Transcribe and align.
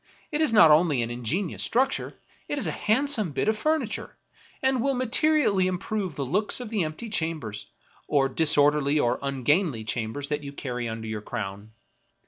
It 0.31 0.41
is 0.41 0.51
not 0.51 0.71
only 0.71 1.03
an 1.03 1.11
ingenious 1.11 1.61
structure, 1.61 2.15
it 2.49 2.57
is 2.57 2.65
a 2.65 2.71
handsome 2.71 3.33
bit 3.33 3.47
of 3.47 3.55
furniture, 3.55 4.17
and 4.63 4.81
will 4.81 4.95
materially 4.95 5.67
im 5.67 5.77
prove 5.77 6.15
the 6.15 6.25
looks 6.25 6.59
of 6.59 6.71
the 6.71 6.83
empty 6.83 7.07
chambers, 7.07 7.67
or 8.07 8.27
disorderly 8.27 8.99
or 8.99 9.19
ungainly 9.21 9.83
chambers 9.83 10.29
that 10.29 10.43
you 10.43 10.53
carry 10.53 10.89
under 10.89 11.05
your 11.07 11.21
crown. 11.21 11.69